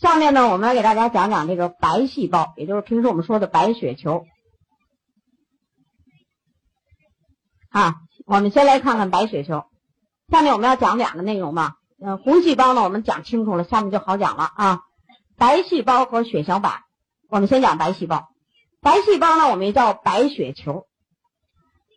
[0.00, 4.24] 下面呢，我们来给大家讲讲这个白细胞，也就是平时我们说的白血球。
[7.70, 9.64] 啊，我们先来看看白血球。
[10.30, 14.80] 下面我们要讲两个内容嘛，嗯，红细胞呢我们讲清楚了，下面就好讲了啊。
[15.36, 16.82] 白细胞和血小板，
[17.28, 18.28] 我们先讲白细胞。
[18.80, 20.86] 白细胞呢，我们也叫白血球。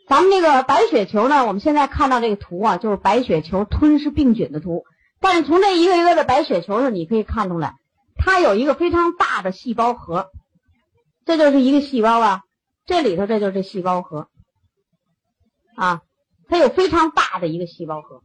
[0.08, 4.84] 咱们这个白血球呢，我们现在看到这个图啊，就是白血球吞噬病菌的图。
[5.20, 7.76] 但是从这一个一个的白血球上，你可以看出来，
[8.24, 10.30] 它有一个非常大的细胞核，
[11.26, 12.44] 这就是一个细胞啊。
[12.86, 14.28] 这里头这就是细胞核
[15.76, 16.02] 啊，
[16.48, 18.22] 它有非常大的一个细胞核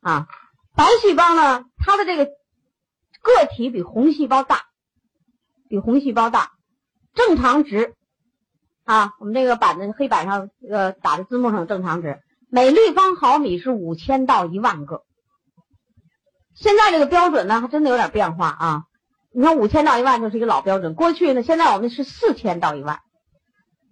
[0.00, 0.26] 啊。
[0.74, 4.62] 白细胞呢，它的这个个体比红细胞大，
[5.68, 6.52] 比红细胞大，
[7.12, 7.94] 正常值。
[8.84, 15.04] 啊，我们这个板子黑板上呃打的字幕上正常值，每立方毫米是五千到一万个。
[16.54, 18.82] 现在这个标准呢，还真的有点变化啊。
[19.32, 23.00] 你看五千到一万就是一个老标准，过去呢，现在我们是四千到一万。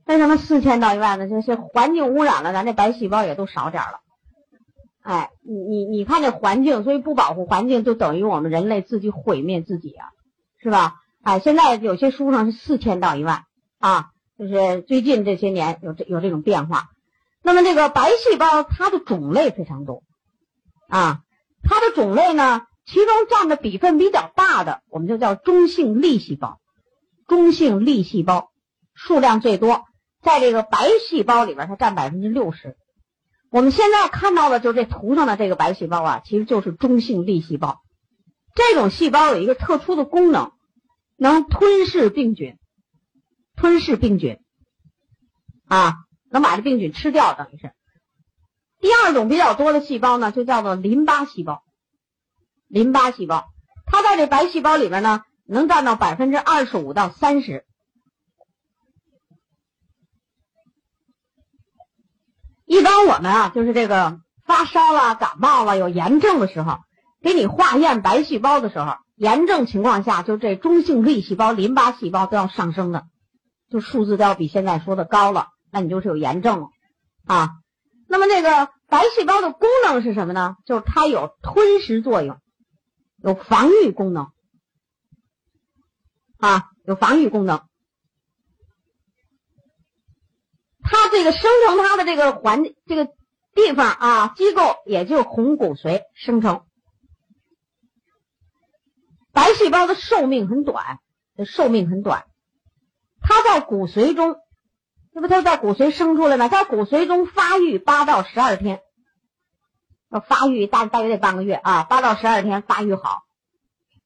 [0.05, 1.29] 为什么四千到一万呢？
[1.29, 4.01] 就是环境污染了，咱这白细胞也都少点了。
[5.03, 10.09] 哎，你你你看这环境，所以不保护环境，就等于我们人类自己毁灭自己啊，
[10.63, 10.97] 是吧？
[11.23, 13.45] 哎，现在有些书上是四千到一万
[13.79, 14.11] 啊。
[14.39, 16.91] 就是最近这些年有这有这种变化，
[17.43, 20.05] 那么这个白细胞它的种类非常多，
[20.89, 21.23] 啊，
[21.63, 26.61] 它的种类呢，其中占的比分比较大的，我们就叫中性粒细胞，
[27.27, 28.51] 中性粒细胞
[28.95, 29.85] 数量最多，
[30.23, 32.77] 在这个白细胞里边它占百分之六十。
[33.51, 37.81] 我们现在看到的就这图上的这个白细胞啊，其实就是中性粒细胞。
[38.55, 40.53] 这种细胞有一个特殊的功能，
[41.17, 42.57] 能吞噬病菌。
[43.57, 44.39] 吞噬病菌，
[45.67, 45.97] 啊，
[46.31, 47.73] 能把这病菌吃掉，等于是。
[48.81, 51.63] 第二种比较多的细胞呢，就叫做淋巴细胞。
[52.69, 53.47] 淋巴细胞，
[53.87, 57.65] 它在这白细胞里边呢，能占到百分之二十五到三十。
[62.67, 66.79] 一般我们啊，就是这个发烧了、感冒了、有炎症的时候，
[67.23, 73.05] 给你化验白细胞的时候，炎症情况下，就这中性粒细胞、淋巴细胞都要上升的。
[73.71, 76.69] 就数字都要比现在说的高了，那你就是有炎症了
[77.27, 77.51] 啊。
[78.09, 80.57] 那么这个白细胞的功能是什么呢？
[80.65, 82.41] 就是它有吞食作用，
[83.23, 84.33] 有防御功能
[86.39, 87.63] 啊，有防御功能。
[90.83, 93.07] 它这个生成它的这个环这个
[93.53, 96.65] 地方啊，机构也就红骨髓生成。
[99.33, 100.99] 白细胞的寿命很短，
[101.45, 102.25] 寿命很短。
[103.21, 104.37] 它在骨髓中，
[105.15, 106.49] 这不它在骨髓生出来吗？
[106.49, 108.81] 在骨髓中发育八到十二天，
[110.11, 113.25] 要发育大大约得半个月啊，八到十二天发育好，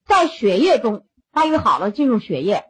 [0.06, 2.64] 在血液中发育好了进入血液，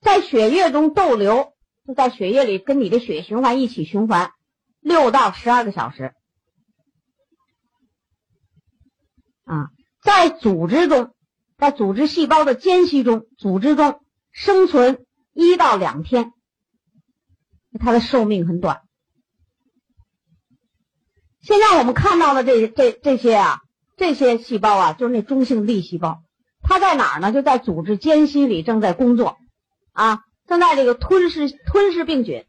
[0.00, 1.52] 在血液中逗留，
[1.86, 4.32] 就在血液里跟你的血液循环一起循环
[4.80, 6.14] 六到十二个小时，
[9.44, 9.70] 啊，
[10.00, 11.14] 在组织中，
[11.58, 14.00] 在组织细胞的间隙中，组织中
[14.32, 15.04] 生存。
[15.36, 16.32] 一到两天，
[17.78, 18.82] 它的寿命很短。
[21.42, 23.60] 现在我们看到的这这这些啊，
[23.96, 26.22] 这些细胞啊，就是那中性粒细胞，
[26.62, 27.32] 它在哪儿呢？
[27.32, 29.36] 就在组织间隙里正在工作，
[29.92, 32.46] 啊，正在这个吞噬吞噬病菌。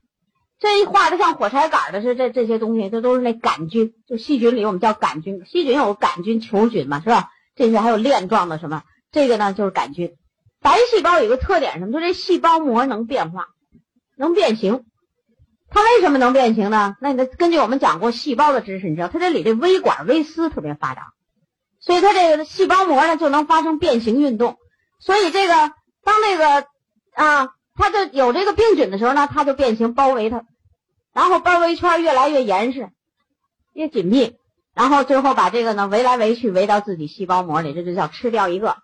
[0.58, 5.46] 这一画的像火柴杆的是这这些东西，这都是那杆菌，就细菌里我们叫杆菌。
[5.46, 7.30] 细菌有杆菌、球菌嘛，是吧？
[7.56, 8.84] 这些还有链状的什么？
[9.12, 10.16] 这个呢就是杆菌。
[10.62, 11.92] 白细胞有个特点，什么？
[11.92, 13.48] 就这细胞膜能变化，
[14.16, 14.86] 能变形。
[15.76, 16.96] 它为什么能变形呢？
[17.02, 21.08] 那你根据我们讲过细胞的知识，你知道它这里这微管、微丝特别发达，
[21.82, 24.56] 所以它这个细胞膜呢就能发生变形运动。
[25.02, 25.54] 所以这个
[26.02, 26.66] 当这个
[27.14, 30.46] 啊，它就有这个病菌的时候呢，它就变形包围它，
[31.14, 32.88] 然后包围圈越来越严实、
[33.74, 34.38] 越紧密，
[34.74, 38.78] 然后最后把这个呢围来围去，围到自己细胞膜里，这就叫吃掉一个。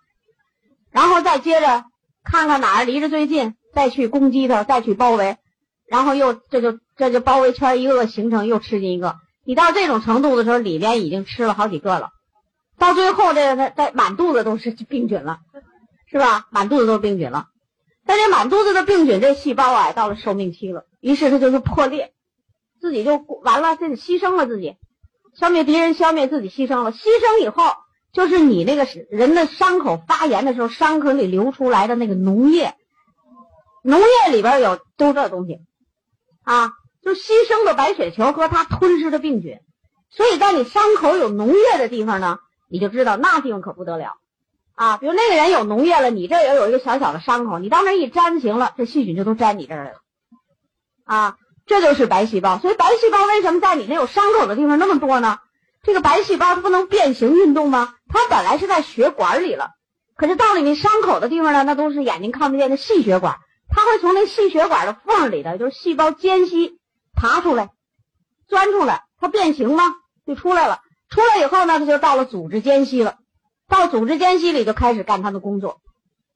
[0.90, 1.84] 然后再接着
[2.22, 5.38] 看看哪儿离着最近，再去攻击它，再去包围，
[5.92, 9.16] 然后又这就这就包围圈一个个形成，又吃进一个。
[9.44, 12.08] 你到这种程度的时候，里边已经吃了好几个了，
[12.78, 15.40] 到最后这个它它满肚子都是病菌了，
[16.10, 16.46] 是吧？
[16.50, 17.48] 满肚子都是病菌了。
[18.06, 22.14] 但这满肚子的病菌，这细胞啊到了寿命期了，于是它就是破裂，
[22.80, 24.76] 自己就完了，自己牺牲了自己，
[25.34, 26.90] 消灭敌人，消灭自己，牺牲了。
[26.92, 27.64] 牺牲以后。
[28.14, 32.74] 就是你那个人的伤口发炎的时候，伤口里流出来的那个脓液，
[33.82, 35.62] 脓液里边有都这东西，
[36.44, 36.72] 啊，
[37.02, 39.60] 就牺牲的白血球和它吞噬的病菌，
[40.10, 44.16] 所以在你伤口有脓液的地方呢，你就知道那地方可不得了，
[44.74, 49.98] 啊，比如那个人有脓液了，你这也有一个小小的伤口，你到那一粘行了，这细菌就都粘你这儿来了，
[51.04, 51.36] 啊，
[51.66, 52.58] 这就是白细胞。
[52.58, 55.38] 所以白细胞为什么在你那有伤口的地方那么多呢？
[55.84, 57.94] 这个白细胞它不能变形运动吗？
[58.08, 59.70] 它本来是在血管里了，
[60.16, 63.38] 可是到了你伤口的地方呢，那都是眼睛看不见的细血管，
[63.74, 66.78] 它会从那细血管的缝里的，就是细胞间隙
[67.14, 67.70] 爬出来，
[68.46, 69.84] 钻出来，它变形吗？
[70.26, 70.80] 就出来了。
[71.08, 73.18] 出来以后呢，它就到了组织间隙了。
[73.68, 75.80] 到组织间隙里就开始干它的工作，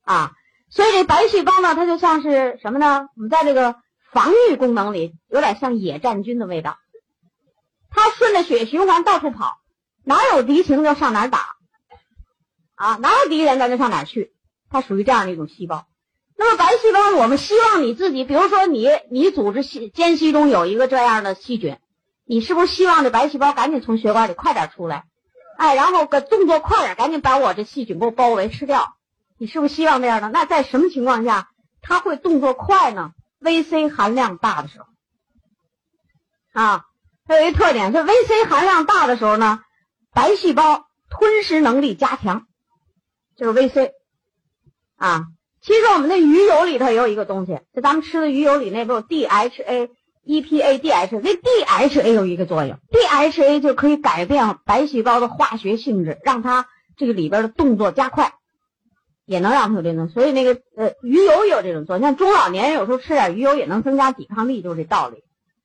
[0.02, 0.32] 啊，
[0.70, 3.08] 所以这白细胞呢，它就像是什么呢？
[3.14, 3.76] 我们在这个
[4.10, 6.78] 防御功能里，有点像野战军的味道。
[7.90, 9.58] 它顺着血液循环到处跑，
[10.04, 11.56] 哪有敌情就上哪打，
[12.74, 14.34] 啊，哪有敌人咱就上哪去。
[14.70, 15.86] 它属于这样的一种细胞。
[16.38, 21.78] 那么白细胞，我们希望你自己，比如说你你组织细间隙中有一个这样的细菌，
[22.24, 25.04] 你是不是希望这白细胞赶紧从血管里快点出来？
[25.56, 28.96] 哎，然后个动作快点，赶紧把我这细菌给我包围吃掉。
[29.38, 30.28] 你是不是希望这样的？
[30.28, 31.48] 那在什么情况下
[31.80, 34.86] 它会动作快呢？VC 含量大的时候，
[36.52, 36.84] 啊，
[37.26, 39.60] 它有一特点，是 VC 含量大的时候呢，
[40.12, 42.46] 白细胞吞噬能力加强，
[43.36, 43.92] 就是 VC。
[44.96, 45.26] 啊，
[45.66, 49.90] 其实我们的鱼油里头也有一个东西，就咱们吃的鱼油里那不有 DHA。
[50.28, 56.66] EPA、DHA，那 DHA 有一个作用，DHA 就可以改变白细胞的化学性质，让它
[56.96, 58.32] 这个里边的动作加快，
[59.24, 60.08] 也能让它有这种。
[60.08, 62.02] 所以那个呃，鱼油也有这种作用。
[62.02, 65.22] 像中老年人有时候吃点鱼油也能增加抵抗力，就是这道理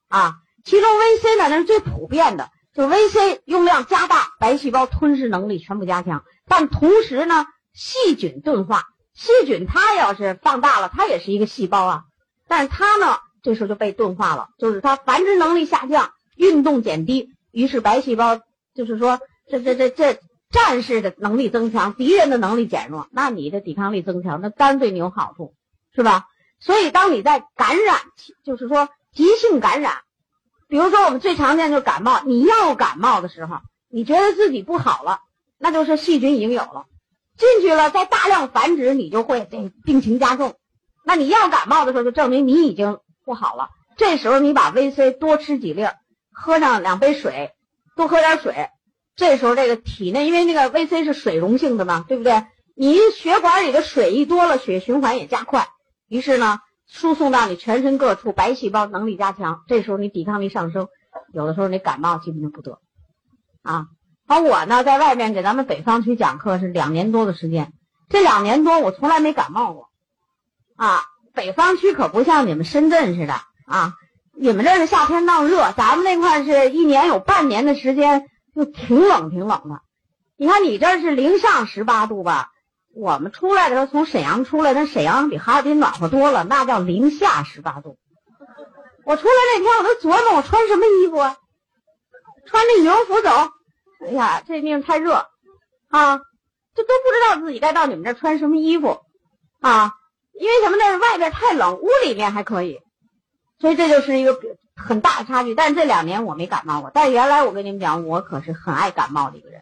[0.10, 0.36] 啊。
[0.64, 6.24] 其中 VC 呢，那是最普遍的，就 VC 用量加大，白细胞吞噬能力全部加强。
[6.48, 8.84] 但同时呢，细菌钝化，
[9.14, 12.04] 细菌它要是放大了，它也是一个细胞啊，
[12.48, 13.18] 但是它呢。
[13.44, 18.40] 这时候就被钝化了，就是它繁殖能力下降，运动减低，于是白细胞
[18.76, 19.20] 就是说
[19.50, 20.20] 这这这这
[20.52, 25.56] 战士的能力增强，敌人的能力减弱，那你的抵抗力增强，那当然对你有好处，
[25.96, 26.28] 是吧？
[26.60, 28.02] 所以当你在感染，
[28.46, 30.04] 就是说急性感染，
[30.68, 33.58] 比如说我们最常见就是感冒，你要感冒的时候，
[33.90, 35.20] 你觉得自己不好了，
[35.58, 36.86] 那就是细菌已经有了，
[37.42, 40.56] 进去了，在大量繁殖，你就会这病情加重。
[41.04, 43.00] 那你要感冒的时候，就证明你已经。
[43.24, 45.86] 不好了，这时候你把 VC 多吃几粒，
[46.34, 47.52] 喝上两杯水，
[47.96, 48.70] 多喝点水。
[49.16, 52.48] 这时候这个体内，因为那个 VC 是水溶性的嘛，对不对？
[52.76, 55.68] 你血管里的水一多了，血循环也加快，
[56.08, 59.62] 于是呢，输送到你全身各处，白细胞能力加强。
[59.68, 60.88] 这时候你抵抗力上升，
[61.32, 62.80] 有的时候你感冒基本就不得。
[63.62, 63.86] 啊，
[64.32, 67.74] 而我呢，在外面给咱们北方区讲课是两年多的时间，
[68.08, 69.90] 这两年多我从来没感冒过，
[70.78, 71.02] 啊。
[71.34, 73.34] 北方区可不像你们深圳似的
[73.66, 73.94] 啊，
[74.38, 79.82] 你们这是夏天闹热，咱们那块是一年有半年的时间就挺冷挺冷的。
[80.38, 82.52] 你看你这是零上十八度吧？
[82.94, 87.98] 我们出来的时候从沈阳出来，那沈阳比哈尔滨暖和多了，那叫零下十八度。
[89.06, 91.38] 我出来那天我都琢磨我穿什么衣服啊？
[92.46, 93.30] 穿着羽绒服走。
[94.06, 95.28] 哎呀，这地方太热
[95.90, 96.18] 啊，
[96.76, 99.00] 这都不知道自己该到你们这穿什么衣服
[99.60, 99.94] 啊。
[100.34, 100.98] 因为什么呢？
[100.98, 102.80] 外边太冷，屋里面还可以，
[103.60, 104.36] 所以这就是一个
[104.76, 105.54] 很大的差距。
[105.54, 109.62] 但是这两年我没感冒过，但原来我跟你们讲，我可是很爱感冒的一个人，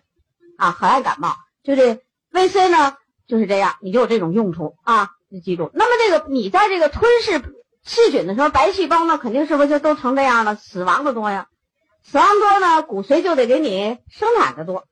[0.57, 1.36] 啊，很爱感冒。
[1.63, 2.01] 就这
[2.31, 2.95] VC 呢，
[3.27, 5.69] 就是这样，你就有这种用处啊，你记住。
[5.74, 7.41] 那么这个你在这个吞噬
[7.84, 10.55] 细菌的时候，白细胞呢肯定是不是就都成这样了？
[10.55, 11.48] 死亡的多呀，
[12.03, 14.86] 死亡多呢，骨髓就得给你生产的多，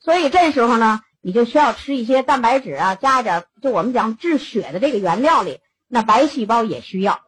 [0.00, 1.00] 所以这时候呢。
[1.26, 7.18] 你就需要吃一些蛋白质啊，加一点，就我们讲治血的这个原料里，那白细胞也需要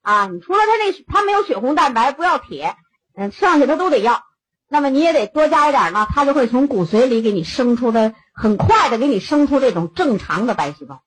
[0.00, 0.26] 啊。
[0.28, 2.76] 你除了它那它没有血红蛋白，不要铁，
[3.14, 4.22] 嗯，剩下它都得要。
[4.70, 11.02] 那么你也得多加一点呢，它就会从骨髓里给你生出的很快的给你生出这种正常的白细胞，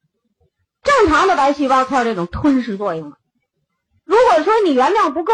[0.84, 3.14] 正常的白细胞才有这种吞噬作用。
[4.04, 5.34] 如果说你原料不够，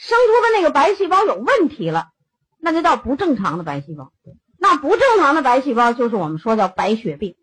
[0.00, 2.08] 生出的那个白细胞有问题了，
[2.58, 4.14] 那就叫不正常的白细胞。
[4.58, 7.36] 那不正常的白细胞就是我们说叫白血病，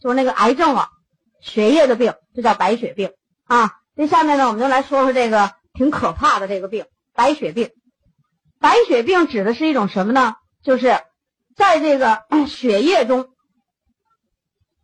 [0.00, 0.90] 就是那个癌症了，
[1.40, 3.12] 血液的病，这叫白血病
[3.44, 3.72] 啊。
[3.96, 7.72] 这下面呢，我们就来说说这个挺可怕的这个病——白血病。
[8.60, 10.36] 白血病指的是一种什么呢？
[10.62, 11.00] 就是
[11.56, 13.30] 在这个 血液中，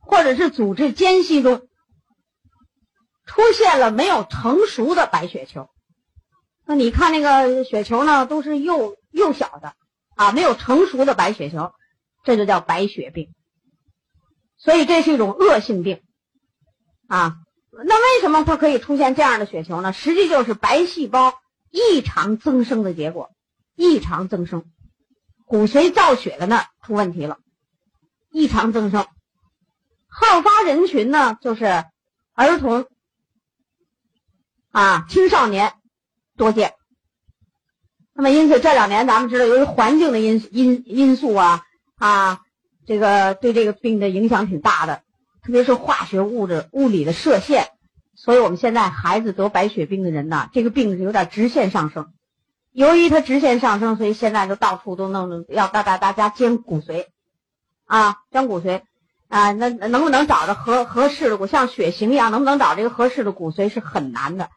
[0.00, 1.68] 或者是组织间隙中，
[3.26, 5.68] 出现了没有成熟的白血球。
[6.66, 9.74] 那你看那个血球呢，都是幼幼小的。
[10.16, 11.72] 啊，没有成熟的白血球，
[12.22, 13.34] 这就叫白血病。
[14.56, 16.02] 所以这是一种恶性病
[17.08, 17.36] 啊。
[17.72, 19.92] 那为什么它可以出现这样的血球呢？
[19.92, 21.34] 实际就是白细胞
[21.70, 23.30] 异常增生的结果。
[23.74, 24.66] 异常增生，
[25.46, 27.40] 骨髓造血的那儿出问题了，
[28.30, 29.04] 异常增生
[30.06, 31.84] 好发人群呢就是
[32.34, 32.86] 儿童
[34.70, 35.74] 啊青少年
[36.36, 36.74] 多见。
[38.12, 41.62] 那么因此这两年咱们知道，由于环境的因因因素啊
[41.96, 42.40] 啊，
[42.86, 45.02] 这个对这个病的影响挺大的，
[45.42, 47.70] 特别是化学物质物理的射线，
[48.14, 52.12] 所以我们现在孩子得白血病的人呢，这个病是有点直线上升。
[52.70, 57.06] 由于它直线上升，所以现在就到处都弄要大大大家捐骨髓，
[57.84, 58.82] 啊，捐骨髓，
[59.28, 64.50] 啊，那能不能找着合合适的骨，像血型一样，能不能找这个合适的骨髓是很难的，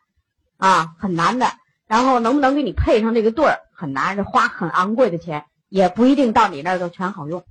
[0.57, 1.51] 啊，很难的。
[1.87, 7.43] 然后能不能给你配上这个对儿很难，这花很昂贵的钱，也不一定到你那儿就全好用，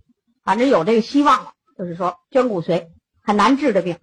[0.44, 1.52] 反正有这个希望了。
[1.78, 2.86] 就是说捐骨髓
[3.22, 3.98] 很难治的病，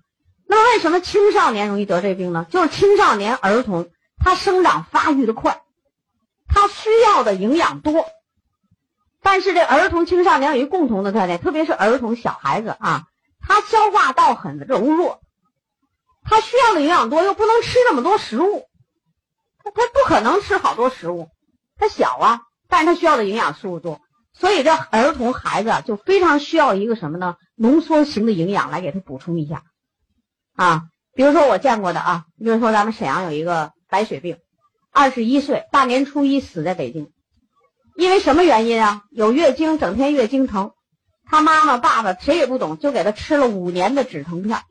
[0.47, 2.45] 那么为什么青少年容易得这病呢？
[2.49, 5.59] 就是青少年儿童他生长发育的快。
[6.47, 8.05] 他需要的营养多，
[9.23, 13.05] 但是这儿童青少年有一共同的特点，特别是儿童小孩子啊，
[13.41, 15.21] 他消化道很柔弱，
[16.23, 18.67] 他需要的营养多，又不能吃那么多食物，
[19.63, 21.29] 他他不可能吃好多食物，
[21.77, 24.01] 他小啊，但是他需要的营养素多，
[24.33, 27.35] 所以这儿童孩子就非常需要一个什么呢？
[27.55, 29.63] 浓缩型的营养来给他补充一下
[30.55, 34.37] 啊，比如说我见过的啊，比如说咱们沈阳有一个白血病。
[34.95, 37.11] 二十一岁，大年初一死在北京，
[37.95, 39.01] 因为什么原因啊？
[39.09, 40.73] 有月经，整天月经疼，
[41.25, 44.61] 他妈妈、爸爸谁也不懂，就给他吃了五年的止疼片，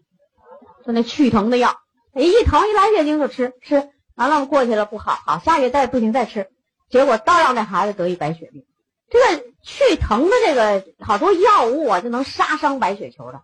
[0.87, 1.77] 就那去疼的药。
[2.15, 3.91] 一疼一来月经就吃吃，
[4.29, 6.49] 完了过去了不好，好下月再不行再吃，
[6.89, 8.65] 结果倒让那孩子得一白血病。
[9.11, 13.43] 这个去疼的这个好多药物啊，就能杀伤白血球的，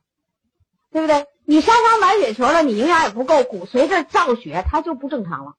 [0.92, 1.26] 对不对？
[1.44, 5.54] 你杀伤白血球了，你营养也不够，骨髓这造血它就不正常了。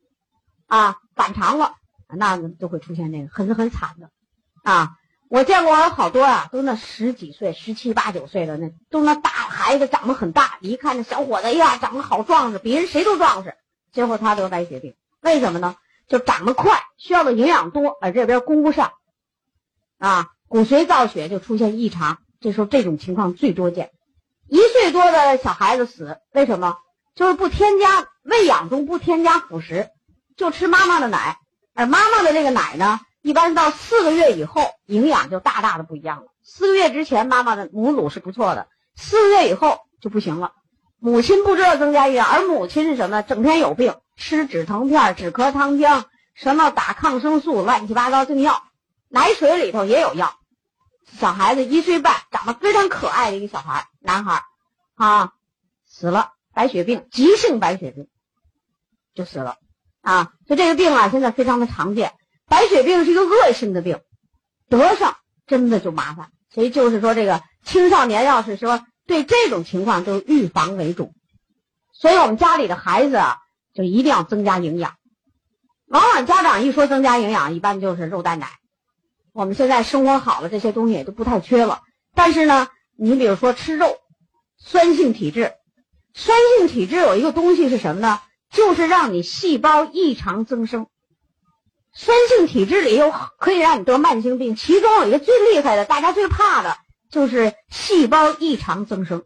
[0.67, 1.73] 啊，反常了，
[2.07, 4.09] 那就会出现那个很很惨的，
[4.63, 4.95] 啊，
[5.27, 13.55] 我见过好多啊，都那十几岁、十七八九岁的那，都那大孩子长得很大，一看那小伙子，哎呀，长得好壮实，比人谁都壮实，
[13.91, 14.95] 结果他得白血病，
[15.29, 15.75] 为什么呢？
[16.07, 18.93] 就长得快，需要的营养多，而这边供不上，
[19.99, 23.91] 啊，骨髓造血就出现异常，这时候这种情况最多见，
[24.47, 26.77] 一岁多的小孩子死，为什么？
[27.13, 29.89] 就是不添加喂养中不添加辅食。
[30.35, 31.37] 就吃妈妈的奶，
[31.75, 36.31] 而妈妈的这个奶呢，一般到四个月以后，营养就大大的不一样了。
[36.41, 40.53] 四个月之前，妈妈的母乳是不错的，四个月以后就不行了。
[40.99, 43.21] 母亲不知道增加营养，而母亲是什么？
[43.21, 46.03] 整天有病，吃止疼片、止咳糖浆，
[46.33, 48.63] 什么打抗生素，乱七八糟这药。
[49.07, 50.35] 奶水里头也有药。
[51.17, 54.43] 小孩子一岁半，长得非常可爱的一个小孩，男孩，
[54.95, 55.33] 啊，
[55.87, 58.07] 死了，白血病，急性白血病，
[59.15, 59.57] 就死了。
[60.01, 62.13] 啊，就这个病啊，现在非常的常见。
[62.47, 63.99] 白血病是一个恶性的病，
[64.69, 66.31] 得上真的就麻烦。
[66.53, 71.13] 所以就是说，这个青少年要是说对这种情况，就预防为主。
[71.91, 73.37] 所以我们家里的孩子啊，
[73.73, 74.93] 就一定要增加营养。
[75.87, 78.51] 往往家长一说增加营养，一般就是肉蛋奶。
[79.33, 81.81] 我们现在生活好了，这些东西也都不太缺了。
[82.13, 83.97] 但是呢，你比如说吃肉，
[84.59, 85.53] 酸性体质，
[86.13, 88.21] 酸性体质有一个东西是什么呢？
[88.51, 90.85] 就是让你细胞异常增生，
[91.93, 96.77] 酸性体质里又可以让你得慢性病，其中有一个最厉害的，大家最怕的
[97.09, 99.23] 就是细胞异常增生，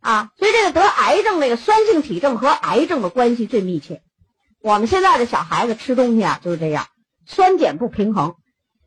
[0.00, 4.02] 啊，所以这个得癌症这个酸性体症和癌症的关系最密切。
[4.60, 6.86] 我们现在的小孩子吃东西啊就是这样，
[7.26, 8.34] 酸碱不平衡，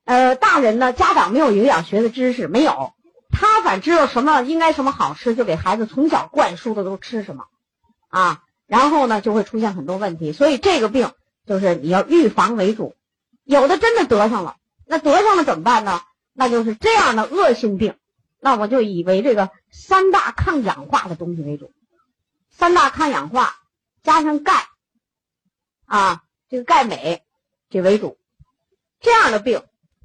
[0.05, 2.93] 呃，大人呢家长没有营养学的知识，没有，
[3.31, 7.45] 他反知道什么应该什么好吃，就给孩子从小灌输的都吃什么，
[8.09, 8.41] 啊。
[8.65, 11.13] 然后呢，就会出现很多问题，所以这个病
[11.45, 12.95] 就是你要预防为主。
[13.45, 16.01] 有的真的得上了，那得上了怎么办呢？
[16.37, 17.97] 那就是这样的恶性病，
[18.39, 21.73] 那我就以为这个三大抗氧化的东西为主，
[22.51, 23.55] 三大抗氧化
[24.03, 24.67] 加上钙，
[25.85, 27.23] 啊，这个钙镁
[27.71, 28.17] 这为主。
[28.99, 29.63] 这样的病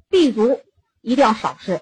[0.09, 0.61] ，B 族
[1.01, 1.81] 一定要少吃，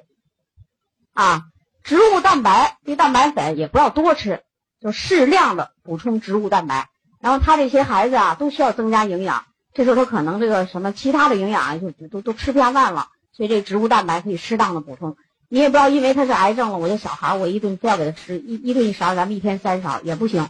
[1.13, 1.45] 啊，
[1.83, 4.43] 植物蛋白这蛋白粉也不要多吃。
[4.81, 6.89] 就适量的补充植物蛋白，
[7.19, 13.09] 然后他这些孩子啊都需要增加营养，这时候他可能这个什么其他的营养啊就都都吃不下饭了，
[13.41, 15.17] 所以这植物蛋白可以适当的补充。
[15.49, 20.47] 你也不要因为他是癌症了，我这小孩我一顿非要给他吃一一顿一勺，咱们一天三勺也不行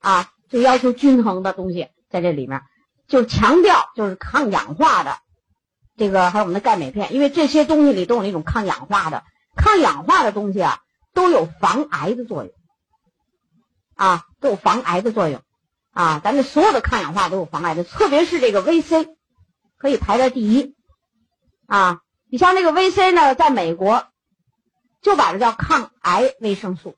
[0.00, 2.62] 啊，就要求均衡的东西在这里面，
[3.06, 5.18] 就强调就是抗氧化的
[5.96, 9.22] 这个还有我们的钙镁片，因为这些东西里都有那种抗氧化的，
[9.54, 10.80] 抗氧化的东西啊
[11.14, 12.52] 都有防癌的作用。
[13.94, 15.42] 啊，都有防癌的作用，
[15.92, 19.14] 啊，咱们所有的抗氧化都有防癌的，特别是这个 VC，
[19.78, 20.74] 可以排在第一，
[21.66, 22.00] 啊，
[22.32, 24.06] 你像这个 VC 呢，在美国
[25.02, 26.96] 就把它叫抗癌维生素，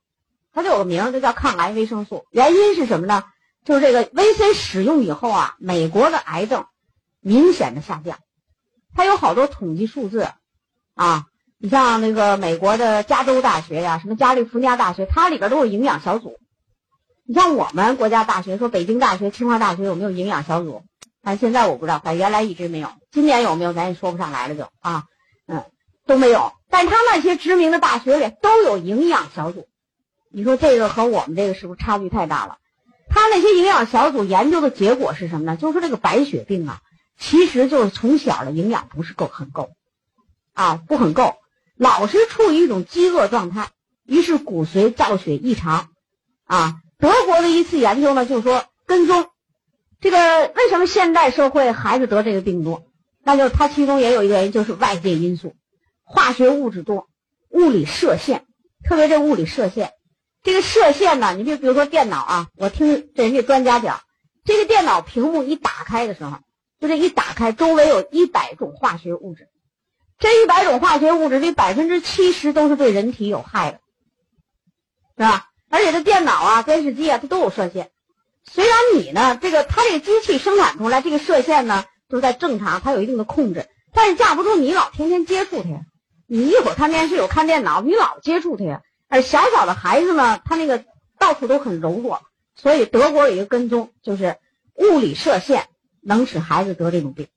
[0.53, 2.25] 它就有个名，就叫抗癌维生素。
[2.31, 3.25] 原因是什么呢？
[3.65, 6.67] 就是这个 VC 使用以后啊，美国的癌症
[7.21, 8.17] 明显的下降。
[8.95, 10.29] 它有好多统计数字
[10.95, 11.25] 啊，
[11.59, 16.39] 你像那个美国的加州大学呀，什么加利福尼亚大学，它里边都有营养小组。
[17.27, 20.85] 你像我们国家大学，说北京大学、清华大学有没有营养小组？
[21.25, 22.89] 但现在我不知道，反正原来一直没有。
[23.11, 25.07] 今年有没有，咱也说不上来了，就啊，
[25.47, 25.65] 嗯，
[26.07, 26.53] 都没有。
[26.71, 29.69] 但他那些知名的大学里都有营养小组。
[30.31, 32.59] 你说这个和我们这个是不是差距太大了？
[33.09, 35.57] 他那些营养小组研究的结果是什么呢？
[35.57, 36.81] 就是说这个白血病啊，
[37.19, 39.71] 其实就是从小的营养不是够很够，
[40.53, 41.37] 啊，不很够，
[41.77, 43.69] 老是处于一种饥饿状态，
[44.05, 45.89] 于是骨髓造血异常，
[46.45, 46.81] 啊。
[46.97, 49.29] 德国的一次研究呢，就是说跟踪
[50.01, 52.85] 这个为什么现代社会孩子得这个病多？
[53.25, 55.57] 那就是它其中也有一个原因，就是外界因素，
[56.05, 57.09] 化学物质多，
[57.51, 58.47] 物理射线，
[58.85, 59.93] 特别这物理射线，
[60.43, 64.01] 这个射线呢，你就比如说电脑啊，我听这人家专家讲，
[64.45, 66.39] 这个电脑屏幕一打开的时候，
[66.79, 69.49] 就这一打开，周围有一百种化学物质，
[70.19, 73.81] 这一百种化学物质里百分之七十都是对人体有害的，
[75.17, 75.49] 是吧？
[75.71, 77.91] 而且这电脑啊、电视机啊，它都有射线。
[78.45, 81.85] 虽然你呢，这个它这个机器生产出来这个射线呢，
[82.17, 83.69] 是在正常，它有一定的控制。
[83.93, 85.81] 但是架不住你老天天接触它呀。
[86.27, 88.83] 你一会儿看电视，有看电脑，你老接触它呀。
[89.09, 90.85] 而小小的孩子呢，他那个
[91.19, 92.23] 到处都很柔弱，
[92.57, 94.37] 所以德国有一个跟踪，就是
[94.75, 95.69] 物理射线
[96.01, 97.29] 能使孩子得这种病。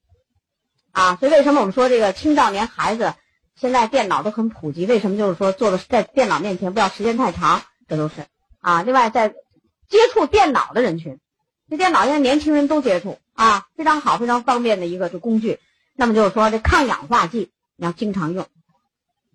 [0.94, 3.14] 啊，所以为什么我们说这个青少年孩子
[3.56, 4.86] 现在电脑都很普及？
[4.86, 7.62] 为什么就是说坐的在电脑面前不要时间太长？
[7.88, 8.26] 这都是
[8.62, 9.30] 啊，另外在
[9.90, 11.20] 接触电脑的人群，
[11.70, 15.60] 这电脑现在年轻人都接触啊，非常好，非常方便的一个这工具。
[15.96, 18.48] 那么就是说，这抗氧化剂你要经常用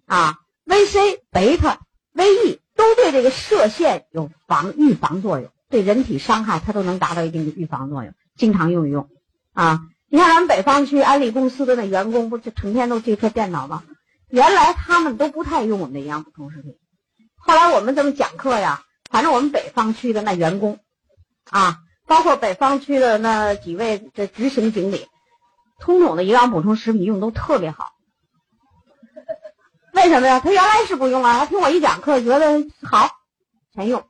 [0.06, 1.80] 啊，VC、贝塔、
[2.14, 9.09] VE 都对这个射线有防预防作用，对人体伤害它都能达到一定的预防作用，经常用一用
[9.52, 9.83] 啊。
[10.09, 13.83] 你看咱们北方区安利公司的那员工，不就成天都接触电脑吗？
[14.28, 16.76] 原来他们都不太用我们的营养补充食品。
[17.37, 20.78] 后来我们这么讲课呀，反正我们北方区的那员工，
[21.50, 25.06] 啊，包括北方区的那几位这执行经理，
[25.78, 27.92] 通统的营养补充食品用都特别好。
[29.94, 30.40] 为什么呀？
[30.40, 33.10] 他原来是不用啊，他听我一讲课觉得好，
[33.74, 34.04] 全用，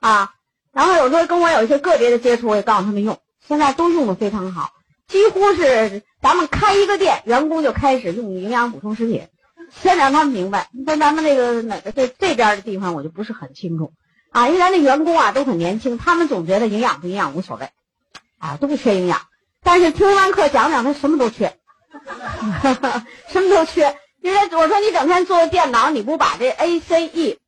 [0.00, 0.34] 啊，
[0.72, 4.72] 然后有时候跟我有一些个别的接触，我也告诉他们用，现在都用的非常好，
[5.08, 9.28] 几乎是咱们开一个店，员工就开始用营养补充食品。
[9.68, 13.92] 先让他们明白，在咱们那个哪个这这边的地方，我就不是很清楚
[14.30, 14.46] 啊。
[14.48, 17.70] 因为咱那员工啊都很年轻，他们总觉得营养不营养无所谓，
[18.38, 19.22] 啊都不缺营养。
[19.62, 21.58] 但是听完课讲讲，他什么都缺，
[23.28, 23.96] 什么都缺。
[24.22, 27.38] 因为我说你整天坐电脑，你不把这 ACE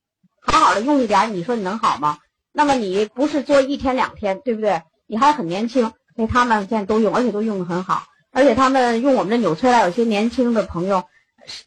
[0.40, 2.18] 好好的用一点，你说你能好吗？
[2.52, 4.82] 那么你不是做一天两天，对不对？
[5.06, 8.04] 你还很年轻，所以他们现在都用，而且都用的很好。
[8.30, 11.04] 而且他们用我们的纽崔莱，有些年轻的朋友。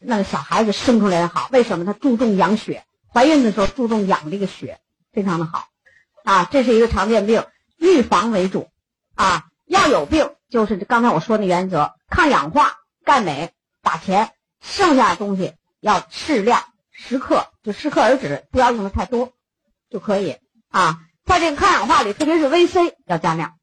[0.00, 2.84] 那个小孩子生出来也好，为什么他注重养血？
[3.12, 4.78] 怀孕的时候注重养这个血，
[5.12, 5.68] 非常的好，
[6.24, 7.44] 啊，这是一个常见病，
[7.78, 8.68] 预防为主，
[9.14, 19.32] 啊，要有病就是刚才我说的原则，抗氧化、钙镁打钱，剩下的东西要适量，适可就适可而止，不要用的太多
[19.90, 20.36] 就可以，
[20.68, 23.54] 啊，在这个抗氧化里，特别是 VC 要加量。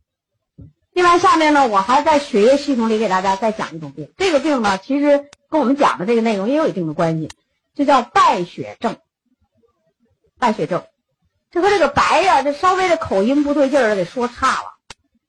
[0.92, 5.30] 另外，下面呢，我还在血液系统里给大家再讲一种病，这个病呢，其实。
[5.52, 7.28] 跟我们讲的这个内容也有一定的关系，
[7.74, 8.98] 就叫败血症。
[10.38, 10.84] 败血症，
[11.52, 14.74] 这和这个白呀，这稍微的口音不对劲儿，给说差了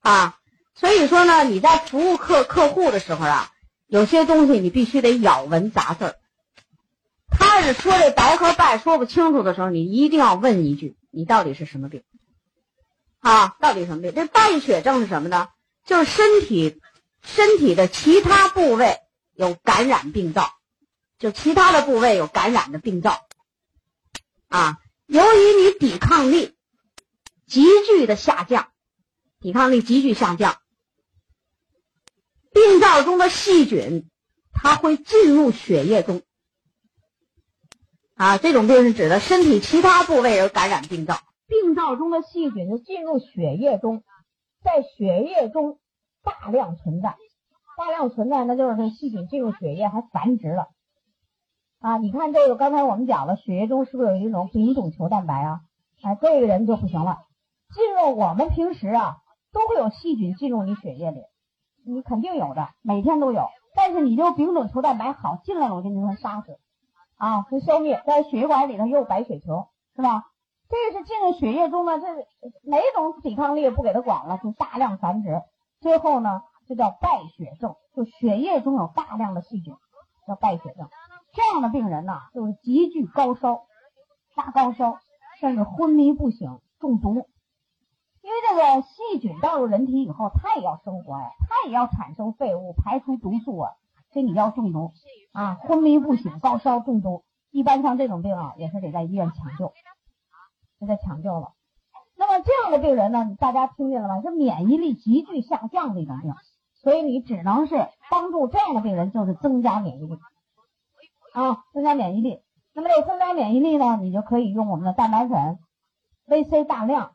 [0.00, 0.38] 啊。
[0.74, 3.50] 所以说呢，你在服务客客户的时候啊，
[3.86, 6.16] 有些东西你必须得咬文杂字儿。
[7.30, 12.02] 他是说这白和败说不清楚的时候，你一定要问一句：你到底是什么病？
[13.20, 14.14] 啊，到底什么病？
[14.14, 15.48] 这败血症是什么呢？
[15.84, 16.80] 就是身体
[17.22, 18.98] 身体的其他部位。
[19.32, 20.50] 有感染病灶，
[21.18, 23.22] 就其他的部位有感染的病灶，
[24.48, 24.76] 啊，
[25.10, 26.54] 由于你抵抗力
[27.44, 28.68] 急剧的下降，
[29.40, 30.56] 抵抗力急剧下降，
[32.52, 34.08] 病灶中的细菌
[34.52, 36.22] 它会进入血液中，
[38.14, 44.04] 啊，这种病是指的身体其他部位有感染病灶，病灶中的细菌就进入血液中，
[44.62, 45.80] 在血液中
[46.22, 47.16] 大量存在。
[47.76, 50.68] 大量存在，那就是细菌进入血液还繁殖了
[51.80, 51.96] 啊！
[51.96, 55.60] 你看这个，刚才我们讲了，血液中是不是有一种丙种球蛋白啊？
[56.02, 57.20] 哎，这个人就不行了。
[57.74, 59.16] 进入我们平时啊，
[59.52, 61.22] 都会有细菌进入你血液里，
[61.86, 63.46] 你肯定有的，每天都有。
[63.74, 66.58] 但是你就丙种球蛋白好进来了，我就给它杀死
[67.16, 68.02] 啊，就消灭。
[68.04, 70.24] 在血管里头也有白血球，是吧？
[70.68, 72.06] 这个是进入血液中的，这
[72.62, 75.40] 哪种抵抗力不给他管了，就大量繁殖，
[75.80, 79.74] 最后呢，就叫败血症，就血液中有大量的细菌，
[80.26, 80.86] 叫败血症。
[81.32, 83.62] 这样的病人呢，就是急剧高烧，
[84.34, 84.98] 发高烧，
[85.40, 87.28] 甚至昏迷不醒，中毒。
[88.22, 93.70] 因为这个细菌到入人体以后，它也要生活呀，它也要产生废物，排出毒素啊。
[94.12, 94.90] 所以你要中毒
[95.32, 99.72] 啊，昏迷不醒，高烧中毒，一般像这种病啊，也是得在医院抢救，
[100.80, 101.52] 就在抢救了。
[102.16, 104.20] 那么这样的病人呢，大家听见了吗？
[104.20, 106.34] 是免疫力急剧下降的一种病，
[106.82, 110.18] 所以你只能是帮助这样的病人，就是增加免疫力
[111.32, 112.42] 啊，增加免疫力。
[112.72, 115.58] 那么这个增加免疫力呢，你就可以用我们的蛋白粉、
[116.26, 117.14] VC 大量。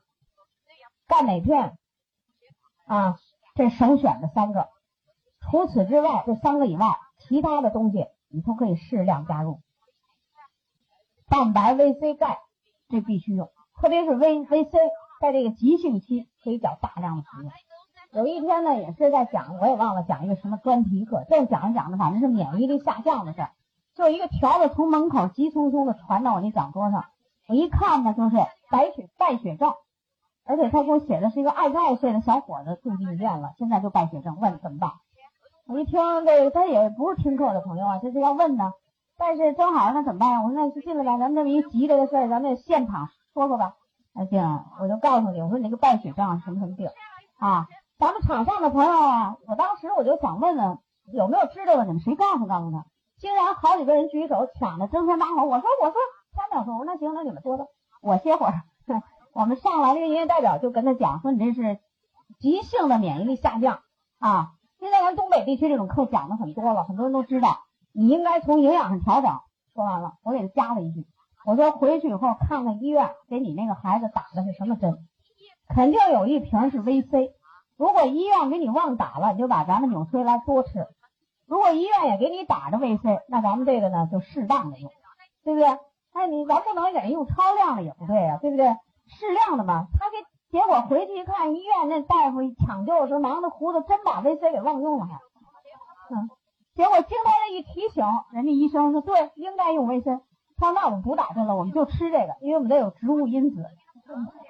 [1.08, 1.78] 钙镁片
[2.88, 3.18] 啊，
[3.54, 4.70] 这首选的三个。
[5.40, 9.62] 除此之外，这三个以外，其他的东西你都可以适量加入。
[11.30, 12.40] 蛋白、VC、钙，
[12.90, 14.72] 这必须用，特别是 V、VC，
[15.22, 17.52] 在这个急性期可以较大量的服用。
[18.12, 23.52] 有一天呢，也是在讲，我也忘了讲一个什么专题课，正讲着讲着，反正是免疫力下降的事儿，
[23.96, 27.06] 就一个条子从门口急匆匆的传到我那讲桌上，
[27.48, 28.36] 我一看呢，就是
[28.70, 29.74] 白血败血症。
[30.48, 34.92] 而且他给我写的是一个二十二岁的小伙子住进医院了，现在就败血症，问怎么办？
[35.68, 38.72] 我一听这，他也不是听课的朋友啊，这是要问呢。
[39.18, 40.44] 但是正好那怎么办呀？
[40.44, 43.74] 我说那就进来吧，咱们这么一急这个事儿，咱们现场说说吧。
[44.14, 46.90] 那行，我就告诉你，我说你这个败血症什么什么病
[47.40, 47.68] 啊？
[47.98, 50.78] 咱们场上的朋友啊，我当时我就想问问
[51.12, 52.86] 有没有知道的，你们谁告诉告诉他？
[53.26, 55.46] 竟然好几个人举手抢的争先恐后。
[55.46, 55.96] 我说我说
[56.36, 57.66] 三秒钟，那行，那你们说吧，
[58.04, 58.54] 我歇会儿。
[59.34, 61.80] 我们上来这个营业代表就跟他讲说，你这是
[62.40, 63.80] 急性的免疫力下降
[64.20, 64.52] 啊。
[64.80, 67.62] 现在咱东北地区这种课讲的很多了，很多人都知道，
[67.94, 69.40] 你应该从营养上调整。
[69.74, 71.08] 说完了，我给他加了一句，
[71.48, 75.00] 我说回去以后看看医院给你那个孩子打的是什么针，
[75.68, 77.32] 肯定有一瓶是 VC。
[77.76, 80.86] 如果医院给你忘打了，你就把咱们纽崔莱多吃。
[81.48, 84.90] 如果医院也给你打着维 C，那咱们这个呢就适当的用，
[85.44, 85.68] 对不对？
[86.14, 88.66] 哎，你咱不能给人用超量的也不对呀，对不对？
[89.08, 90.18] 适量的嘛，他给
[90.50, 95.20] 结果回去一看，医院那大夫抢救的时候忙得糊涂，真把维 C 给忘用了还。
[96.10, 96.30] 嗯，
[96.74, 100.20] 结果经他这一提醒，人家医生说对，应该用维 C。
[100.58, 103.66] 他说那我们不打针了，我们就吃这个，因为我们这有植物因子。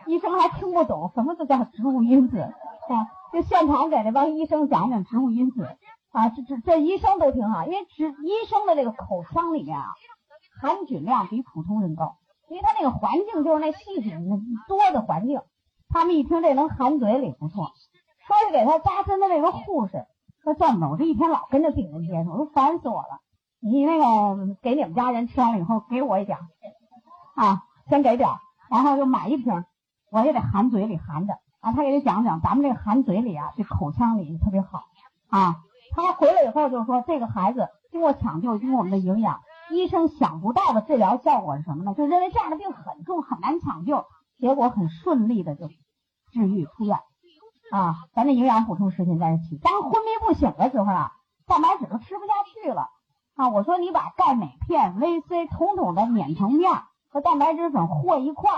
[0.05, 5.77] 医生还听不懂什么都叫植物因子啊，就现场给那帮医生讲讲植物因子
[6.15, 9.87] 啊，这这这医生都挺好，因为植医生的这个口腔里面啊，
[10.61, 12.15] 含菌量比普通人高。
[12.47, 14.29] 因为他那个环境就是那细菌
[14.67, 15.41] 多的环境，
[15.89, 17.71] 他们一听这能含嘴里不错。
[18.27, 20.05] 说是给他扎针的那个护士
[20.43, 23.19] 说这么着，我这一天老跟着病人接触，我说烦死我了。
[23.59, 26.37] 你那个给你们家人吃完了以后给我一点
[27.35, 28.29] 啊，先给点，
[28.69, 29.65] 然后就买一瓶，
[30.11, 31.71] 我也得含嘴里含着啊。
[31.73, 34.83] 他给他讲讲，咱们这个含嘴里啊，这口腔里特别好
[35.29, 35.55] 啊。
[35.95, 39.41] 他回来以后就说，这个孩子经过抢救，经过我们的营养。
[39.71, 41.95] 医生想不到的治疗效果是什么呢？
[41.95, 44.05] 就认为这样的病很重，很难抢救，
[44.37, 45.69] 结果很顺利的就
[46.31, 46.99] 治愈出院
[47.71, 47.95] 啊！
[48.13, 51.13] 咱这营养补充食品在这起，当昏迷不醒的时候啊，
[51.47, 52.89] 蛋白质都吃不下去了
[53.35, 53.49] 啊！
[53.49, 56.71] 我说你把钙镁片、VC 统统的碾成面
[57.09, 58.51] 和蛋白质粉和一块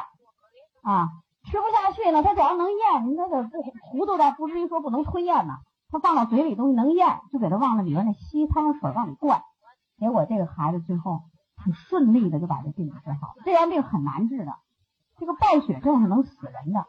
[0.84, 1.08] 啊，
[1.46, 5.54] 吃不下去呢，他只要能咽，您他得不糊涂的，不至于说不能吞咽呢。
[5.90, 9.42] 他放到嘴里东西能咽，就给他往那里边那稀汤水往里灌。
[9.98, 11.22] 结果这个孩子最后
[11.56, 13.44] 很顺利的就把这病给治好了。
[13.46, 14.54] 这样病很难治的，
[15.18, 16.86] 这个败血症是能死人的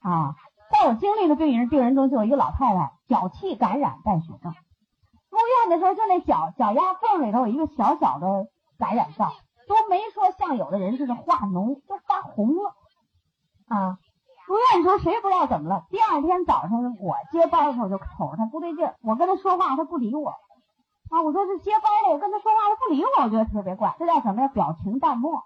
[0.00, 0.34] 啊！
[0.70, 4.52] 在我经历的病人病人中，就有一个老太太脚气感染败血症，
[5.30, 9.32] 入院的时候就那脚脚丫缝里头有一个小小的感染灶，
[9.66, 12.74] 都没说像有的人似的化脓，都发红了
[13.68, 13.98] 啊！
[14.48, 15.84] 住院的时候谁不知道怎么了。
[15.90, 20.30] 第二天早上我接班的时候就瞅着他不对劲，我跟他说话他不理我。
[21.10, 23.94] 啊，我说是接班的，我跟他说话他不理我，我觉得特别怪。
[23.98, 24.48] 这叫什么呀？
[24.48, 25.42] 表情淡漠。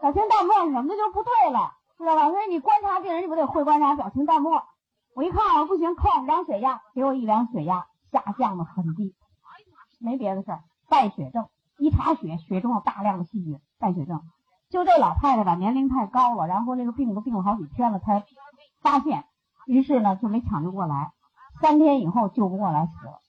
[0.00, 2.30] 表情淡漠什么的就不对了，知道吧？
[2.30, 4.62] 所以你观察病人，你不得会观察表情淡漠。
[5.14, 9.14] 我一看啊，不行，扣量血压，给我一量血压下降的很低，
[10.00, 11.44] 没别的事儿，败血症。
[11.76, 14.22] 一查血，血中有大量的细菌，败血症。
[14.70, 18.24] 就这老太太吧，年龄太高了，然后这个病都病了好几天了才
[18.80, 19.24] 发现，
[19.66, 21.12] 于是呢就没抢救过来，
[21.60, 23.20] 三天以后救不过来死了。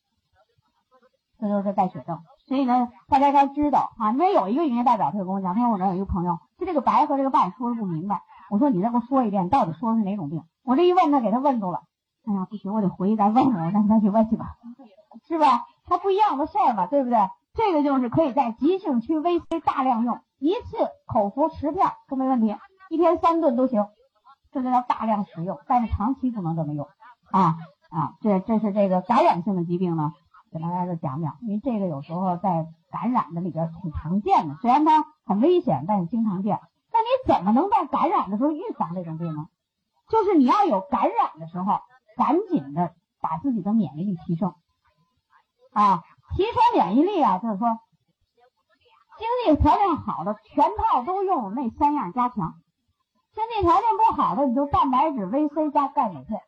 [1.40, 4.12] 这就是败血症，所以呢，大家该知道啊。
[4.12, 8.22] 因为有一个营业代表，他就跟我讲，他说我这有一个朋友，就这个白和这个败说的不明白。
[8.52, 10.44] 我说你再给我说一遍，到底说的是哪种病？
[10.64, 11.82] 我这一问他，给他问住了。
[12.28, 14.58] 哎呀，不行，我得回去再问问，我让他去问去吧，
[15.28, 15.66] 是吧？
[15.88, 17.18] 他不一样的事儿嘛，对不对？
[17.56, 22.58] 这个就是可以在急性区 VC 大量用，一次口服十片都没问题，
[22.90, 23.88] 一天三顿都行，
[24.52, 26.88] 这就叫大量使用，但是长期不能这么用
[27.30, 27.58] 啊
[27.92, 28.16] 啊！
[28.22, 30.14] 这这是这个感染性的疾病呢，
[30.52, 36.60] 给大家再讲讲，因为这个有时候在感染的里边挺常见的，虽然它很危险，但是经常见。
[36.92, 39.46] 那你怎么能在感染的时候预防这种病呢？
[40.10, 41.82] 就是你要有感染的时候，
[42.18, 44.56] 赶紧的把自己的免疫力提升
[45.72, 46.02] 啊，
[46.36, 47.78] 提升免疫力啊，就是说。
[49.22, 52.56] 经济条件好的全套都用那三样加强，
[53.36, 56.42] 经济条件不好的你就蛋白质、维 C 加钙镁片。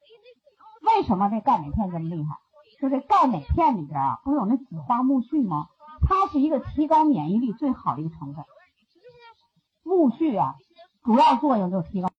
[0.82, 2.36] 为什么这钙镁片这么厉害？
[2.82, 5.68] 就这钙镁片里边啊，不是有那紫花苜蓿吗？
[6.08, 8.44] 它是一个提高免疫力最好的一个成分。
[9.84, 10.56] 苜蓿啊，
[11.04, 12.10] 主要作用就是提高。